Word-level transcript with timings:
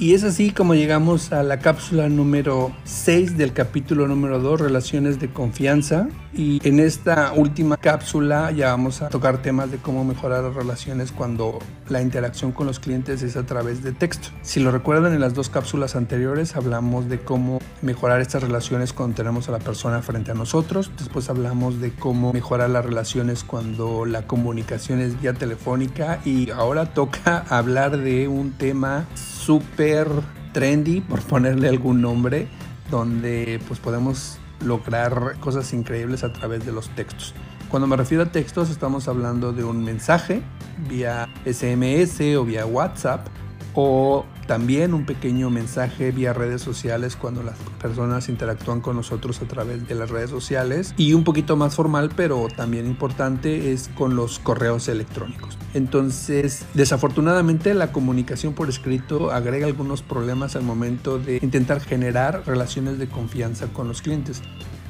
Y 0.00 0.14
es 0.14 0.24
así 0.24 0.50
como 0.50 0.74
llegamos 0.74 1.30
a 1.30 1.42
la 1.42 1.58
cápsula 1.58 2.08
número 2.08 2.74
6 2.84 3.36
del 3.36 3.52
capítulo 3.52 4.08
número 4.08 4.38
2, 4.38 4.58
Relaciones 4.58 5.20
de 5.20 5.30
Confianza. 5.30 6.08
Y 6.32 6.66
en 6.66 6.80
esta 6.80 7.34
última 7.34 7.76
cápsula 7.76 8.50
ya 8.50 8.68
vamos 8.68 9.02
a 9.02 9.10
tocar 9.10 9.42
temas 9.42 9.70
de 9.70 9.76
cómo 9.76 10.02
mejorar 10.06 10.42
las 10.42 10.54
relaciones 10.54 11.12
cuando 11.12 11.58
la 11.90 12.00
interacción 12.00 12.50
con 12.52 12.66
los 12.66 12.80
clientes 12.80 13.20
es 13.20 13.36
a 13.36 13.44
través 13.44 13.82
de 13.82 13.92
texto. 13.92 14.28
Si 14.40 14.58
lo 14.58 14.70
recuerdan, 14.70 15.12
en 15.12 15.20
las 15.20 15.34
dos 15.34 15.50
cápsulas 15.50 15.94
anteriores 15.96 16.56
hablamos 16.56 17.10
de 17.10 17.18
cómo 17.18 17.58
mejorar 17.82 18.22
estas 18.22 18.42
relaciones 18.42 18.94
cuando 18.94 19.16
tenemos 19.16 19.50
a 19.50 19.52
la 19.52 19.58
persona 19.58 20.00
frente 20.00 20.30
a 20.30 20.34
nosotros. 20.34 20.90
Después 20.98 21.28
hablamos 21.28 21.78
de 21.78 21.92
cómo 21.92 22.32
mejorar 22.32 22.70
las 22.70 22.86
relaciones 22.86 23.44
cuando 23.44 24.06
la 24.06 24.26
comunicación 24.26 25.00
es 25.00 25.20
vía 25.20 25.34
telefónica. 25.34 26.20
Y 26.24 26.48
ahora 26.52 26.94
toca 26.94 27.44
hablar 27.50 27.98
de 27.98 28.28
un 28.28 28.52
tema 28.52 29.04
súper 29.40 30.08
trendy, 30.52 31.00
por 31.00 31.20
ponerle 31.22 31.68
algún 31.68 32.00
nombre, 32.00 32.48
donde 32.90 33.60
pues 33.66 33.80
podemos 33.80 34.38
lograr 34.64 35.36
cosas 35.40 35.72
increíbles 35.72 36.22
a 36.24 36.32
través 36.32 36.66
de 36.66 36.72
los 36.72 36.88
textos. 36.90 37.34
Cuando 37.70 37.86
me 37.86 37.96
refiero 37.96 38.24
a 38.24 38.26
textos 38.26 38.68
estamos 38.68 39.08
hablando 39.08 39.52
de 39.52 39.64
un 39.64 39.84
mensaje 39.84 40.42
vía 40.88 41.28
SMS 41.44 42.20
o 42.36 42.44
vía 42.44 42.66
WhatsApp 42.66 43.26
o 43.74 44.24
también 44.46 44.94
un 44.94 45.06
pequeño 45.06 45.48
mensaje 45.48 46.10
vía 46.10 46.32
redes 46.32 46.60
sociales 46.60 47.16
cuando 47.16 47.42
las 47.42 47.56
personas 47.80 48.28
interactúan 48.28 48.80
con 48.80 48.96
nosotros 48.96 49.40
a 49.42 49.44
través 49.44 49.86
de 49.86 49.94
las 49.94 50.10
redes 50.10 50.30
sociales 50.30 50.92
y 50.96 51.12
un 51.12 51.22
poquito 51.22 51.56
más 51.56 51.76
formal 51.76 52.10
pero 52.16 52.48
también 52.56 52.86
importante 52.86 53.72
es 53.72 53.88
con 53.96 54.16
los 54.16 54.38
correos 54.38 54.88
electrónicos. 54.88 55.56
Entonces, 55.72 56.64
desafortunadamente 56.74 57.74
la 57.74 57.92
comunicación 57.92 58.54
por 58.54 58.68
escrito 58.68 59.30
agrega 59.30 59.66
algunos 59.66 60.02
problemas 60.02 60.56
al 60.56 60.62
momento 60.62 61.18
de 61.18 61.38
intentar 61.40 61.80
generar 61.80 62.42
relaciones 62.46 62.98
de 62.98 63.08
confianza 63.08 63.68
con 63.68 63.86
los 63.86 64.02
clientes. 64.02 64.42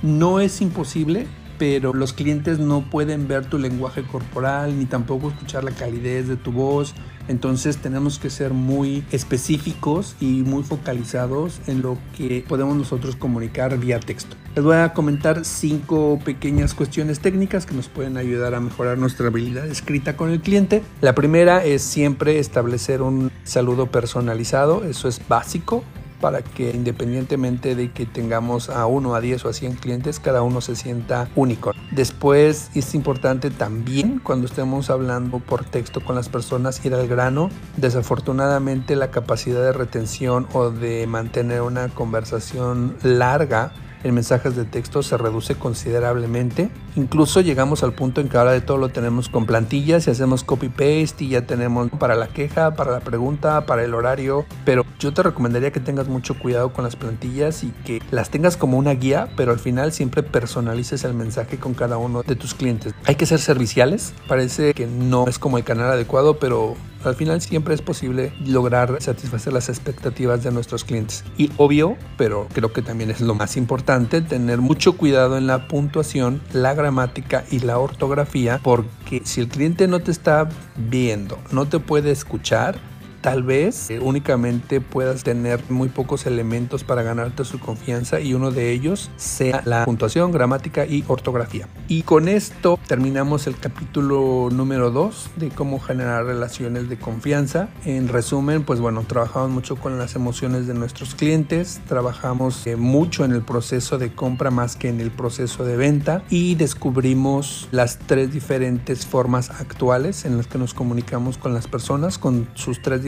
No 0.02 0.40
es 0.40 0.62
imposible, 0.62 1.26
pero 1.60 1.92
los 1.92 2.14
clientes 2.14 2.58
no 2.58 2.88
pueden 2.88 3.28
ver 3.28 3.44
tu 3.44 3.58
lenguaje 3.58 4.02
corporal 4.02 4.78
ni 4.78 4.86
tampoco 4.86 5.28
escuchar 5.28 5.62
la 5.62 5.72
calidez 5.72 6.26
de 6.26 6.36
tu 6.36 6.52
voz. 6.52 6.94
Entonces 7.28 7.76
tenemos 7.76 8.18
que 8.18 8.30
ser 8.30 8.54
muy 8.54 9.04
específicos 9.12 10.16
y 10.20 10.40
muy 10.40 10.62
focalizados 10.62 11.60
en 11.66 11.82
lo 11.82 11.98
que 12.16 12.42
podemos 12.48 12.74
nosotros 12.76 13.14
comunicar 13.14 13.76
vía 13.78 14.00
texto. 14.00 14.36
Les 14.56 14.64
voy 14.64 14.78
a 14.78 14.94
comentar 14.94 15.44
cinco 15.44 16.18
pequeñas 16.24 16.72
cuestiones 16.72 17.20
técnicas 17.20 17.66
que 17.66 17.74
nos 17.74 17.88
pueden 17.88 18.16
ayudar 18.16 18.54
a 18.54 18.60
mejorar 18.60 18.96
nuestra 18.96 19.26
habilidad 19.26 19.66
escrita 19.66 20.16
con 20.16 20.30
el 20.30 20.40
cliente. 20.40 20.82
La 21.02 21.14
primera 21.14 21.62
es 21.62 21.82
siempre 21.82 22.38
establecer 22.38 23.02
un 23.02 23.30
saludo 23.44 23.90
personalizado, 23.90 24.84
eso 24.84 25.08
es 25.08 25.20
básico 25.28 25.84
para 26.20 26.42
que 26.42 26.70
independientemente 26.70 27.74
de 27.74 27.90
que 27.92 28.06
tengamos 28.06 28.68
a 28.70 28.86
uno, 28.86 29.14
a 29.14 29.20
10 29.20 29.44
o 29.44 29.48
a 29.48 29.52
100 29.52 29.74
clientes, 29.74 30.20
cada 30.20 30.42
uno 30.42 30.60
se 30.60 30.76
sienta 30.76 31.28
único. 31.34 31.72
Después 31.90 32.70
es 32.74 32.94
importante 32.94 33.50
también 33.50 34.20
cuando 34.22 34.46
estemos 34.46 34.90
hablando 34.90 35.38
por 35.38 35.64
texto 35.64 36.00
con 36.00 36.14
las 36.14 36.28
personas 36.28 36.84
ir 36.84 36.94
al 36.94 37.08
grano. 37.08 37.50
Desafortunadamente 37.76 38.96
la 38.96 39.10
capacidad 39.10 39.62
de 39.62 39.72
retención 39.72 40.46
o 40.52 40.70
de 40.70 41.06
mantener 41.06 41.62
una 41.62 41.88
conversación 41.88 42.96
larga 43.02 43.72
en 44.02 44.14
mensajes 44.14 44.56
de 44.56 44.64
texto 44.64 45.02
se 45.02 45.16
reduce 45.18 45.56
considerablemente. 45.56 46.70
Incluso 46.96 47.40
llegamos 47.40 47.82
al 47.82 47.92
punto 47.92 48.20
en 48.20 48.28
que 48.28 48.36
ahora 48.36 48.52
de 48.52 48.60
todo 48.60 48.76
lo 48.76 48.88
tenemos 48.88 49.28
con 49.28 49.46
plantillas 49.46 50.06
y 50.06 50.10
hacemos 50.10 50.44
copy-paste 50.44 51.24
y 51.24 51.28
ya 51.30 51.46
tenemos 51.46 51.90
para 51.98 52.14
la 52.14 52.28
queja, 52.28 52.74
para 52.74 52.92
la 52.92 53.00
pregunta, 53.00 53.66
para 53.66 53.84
el 53.84 53.94
horario. 53.94 54.44
Pero 54.64 54.84
yo 54.98 55.12
te 55.12 55.22
recomendaría 55.22 55.70
que 55.70 55.80
tengas 55.80 56.08
mucho 56.08 56.38
cuidado 56.38 56.72
con 56.72 56.84
las 56.84 56.96
plantillas 56.96 57.64
y 57.64 57.72
que 57.84 58.02
las 58.10 58.30
tengas 58.30 58.56
como 58.56 58.78
una 58.78 58.92
guía, 58.92 59.28
pero 59.36 59.52
al 59.52 59.58
final 59.58 59.92
siempre 59.92 60.22
personalices 60.22 61.04
el 61.04 61.14
mensaje 61.14 61.58
con 61.58 61.74
cada 61.74 61.96
uno 61.96 62.22
de 62.22 62.36
tus 62.36 62.54
clientes. 62.54 62.94
Hay 63.04 63.14
que 63.14 63.26
ser 63.26 63.40
serviciales. 63.40 64.12
Parece 64.28 64.74
que 64.74 64.86
no 64.86 65.26
es 65.28 65.38
como 65.38 65.58
el 65.58 65.64
canal 65.64 65.90
adecuado, 65.90 66.38
pero 66.38 66.76
al 67.04 67.14
final 67.14 67.40
siempre 67.40 67.74
es 67.74 67.82
posible 67.82 68.32
lograr 68.44 69.00
satisfacer 69.00 69.52
las 69.52 69.68
expectativas 69.68 70.42
de 70.42 70.50
nuestros 70.50 70.84
clientes. 70.84 71.24
Y 71.38 71.50
obvio, 71.56 71.96
pero 72.16 72.46
creo 72.52 72.72
que 72.72 72.82
también 72.82 73.10
es 73.10 73.20
lo 73.20 73.34
más 73.34 73.56
importante, 73.56 74.20
tener 74.20 74.58
mucho 74.58 74.96
cuidado 74.96 75.38
en 75.38 75.46
la 75.46 75.66
puntuación, 75.68 76.42
la 76.52 76.74
gramática 76.80 77.44
y 77.50 77.60
la 77.60 77.78
ortografía, 77.78 78.60
porque 78.62 79.22
si 79.24 79.40
el 79.40 79.48
cliente 79.48 79.86
no 79.86 80.00
te 80.00 80.10
está 80.10 80.48
viendo, 80.76 81.38
no 81.52 81.66
te 81.66 81.78
puede 81.78 82.10
escuchar, 82.10 82.78
Tal 83.20 83.42
vez 83.42 83.90
eh, 83.90 83.98
únicamente 84.00 84.80
puedas 84.80 85.24
tener 85.24 85.62
muy 85.68 85.88
pocos 85.88 86.24
elementos 86.26 86.84
para 86.84 87.02
ganarte 87.02 87.44
su 87.44 87.58
confianza 87.58 88.20
y 88.20 88.32
uno 88.32 88.50
de 88.50 88.72
ellos 88.72 89.10
sea 89.16 89.62
la 89.66 89.84
puntuación, 89.84 90.32
gramática 90.32 90.86
y 90.86 91.04
ortografía. 91.06 91.68
Y 91.86 92.02
con 92.02 92.28
esto 92.28 92.78
terminamos 92.86 93.46
el 93.46 93.58
capítulo 93.58 94.48
número 94.50 94.90
2 94.90 95.30
de 95.36 95.50
cómo 95.50 95.80
generar 95.80 96.24
relaciones 96.24 96.88
de 96.88 96.98
confianza. 96.98 97.68
En 97.84 98.08
resumen, 98.08 98.64
pues 98.64 98.80
bueno, 98.80 99.04
trabajamos 99.06 99.50
mucho 99.50 99.76
con 99.76 99.98
las 99.98 100.14
emociones 100.14 100.66
de 100.66 100.74
nuestros 100.74 101.14
clientes, 101.14 101.80
trabajamos 101.86 102.66
eh, 102.66 102.76
mucho 102.76 103.24
en 103.24 103.32
el 103.32 103.42
proceso 103.42 103.98
de 103.98 104.14
compra 104.14 104.50
más 104.50 104.76
que 104.76 104.88
en 104.88 105.00
el 105.00 105.10
proceso 105.10 105.64
de 105.64 105.76
venta 105.76 106.22
y 106.30 106.54
descubrimos 106.54 107.68
las 107.70 107.98
tres 107.98 108.32
diferentes 108.32 109.04
formas 109.04 109.50
actuales 109.50 110.24
en 110.24 110.38
las 110.38 110.46
que 110.46 110.58
nos 110.58 110.72
comunicamos 110.72 111.36
con 111.36 111.52
las 111.52 111.66
personas, 111.66 112.18
con 112.18 112.48
sus 112.54 112.80
tres 112.80 113.02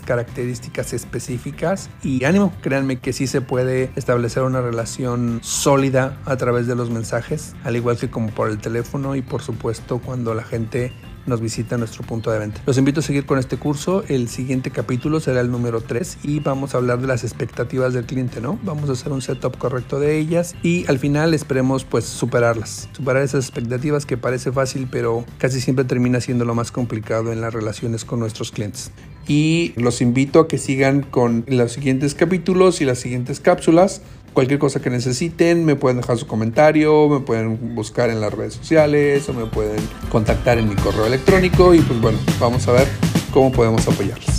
características 0.00 0.92
específicas 0.92 1.90
y 2.02 2.24
ánimo, 2.24 2.52
créanme 2.60 2.98
que 2.98 3.12
sí 3.12 3.26
se 3.26 3.40
puede 3.40 3.90
establecer 3.96 4.42
una 4.42 4.60
relación 4.60 5.40
sólida 5.42 6.18
a 6.24 6.36
través 6.36 6.66
de 6.66 6.74
los 6.74 6.90
mensajes, 6.90 7.54
al 7.64 7.76
igual 7.76 7.96
que 7.96 8.10
como 8.10 8.30
por 8.30 8.50
el 8.50 8.58
teléfono 8.58 9.16
y 9.16 9.22
por 9.22 9.42
supuesto 9.42 9.98
cuando 9.98 10.34
la 10.34 10.42
gente 10.42 10.92
nos 11.26 11.40
visita 11.40 11.76
nuestro 11.76 12.04
punto 12.04 12.30
de 12.30 12.38
venta. 12.38 12.60
Los 12.66 12.78
invito 12.78 13.00
a 13.00 13.02
seguir 13.02 13.26
con 13.26 13.38
este 13.38 13.56
curso. 13.56 14.04
El 14.08 14.28
siguiente 14.28 14.70
capítulo 14.70 15.20
será 15.20 15.40
el 15.40 15.50
número 15.50 15.80
3 15.80 16.18
y 16.22 16.40
vamos 16.40 16.74
a 16.74 16.78
hablar 16.78 17.00
de 17.00 17.06
las 17.06 17.24
expectativas 17.24 17.94
del 17.94 18.06
cliente, 18.06 18.40
¿no? 18.40 18.58
Vamos 18.62 18.88
a 18.88 18.92
hacer 18.92 19.12
un 19.12 19.22
setup 19.22 19.58
correcto 19.58 20.00
de 20.00 20.18
ellas 20.18 20.54
y 20.62 20.84
al 20.88 20.98
final 20.98 21.34
esperemos 21.34 21.84
pues 21.84 22.04
superarlas. 22.04 22.88
Superar 22.92 23.22
esas 23.22 23.44
expectativas 23.44 24.06
que 24.06 24.16
parece 24.16 24.52
fácil, 24.52 24.88
pero 24.90 25.24
casi 25.38 25.60
siempre 25.60 25.84
termina 25.84 26.20
siendo 26.20 26.44
lo 26.44 26.54
más 26.54 26.70
complicado 26.70 27.32
en 27.32 27.40
las 27.40 27.52
relaciones 27.52 28.04
con 28.04 28.20
nuestros 28.20 28.50
clientes 28.50 28.90
y 29.26 29.72
los 29.76 30.00
invito 30.00 30.40
a 30.40 30.48
que 30.48 30.58
sigan 30.58 31.02
con 31.02 31.44
los 31.48 31.72
siguientes 31.72 32.14
capítulos 32.14 32.80
y 32.80 32.84
las 32.84 32.98
siguientes 32.98 33.40
cápsulas. 33.40 34.02
Cualquier 34.34 34.58
cosa 34.58 34.82
que 34.82 34.90
necesiten, 34.90 35.64
me 35.64 35.76
pueden 35.76 35.98
dejar 35.98 36.18
su 36.18 36.26
comentario, 36.26 37.08
me 37.08 37.20
pueden 37.20 37.76
buscar 37.76 38.10
en 38.10 38.20
las 38.20 38.34
redes 38.34 38.54
sociales 38.54 39.28
o 39.28 39.32
me 39.32 39.46
pueden 39.46 39.76
contactar 40.10 40.58
en 40.58 40.68
mi 40.68 40.74
correo 40.74 41.06
electrónico 41.06 41.72
y 41.72 41.78
pues 41.78 42.00
bueno, 42.00 42.18
vamos 42.40 42.66
a 42.66 42.72
ver 42.72 42.88
cómo 43.32 43.52
podemos 43.52 43.86
apoyarles. 43.86 44.33